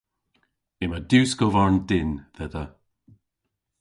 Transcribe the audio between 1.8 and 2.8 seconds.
dynn dhedha.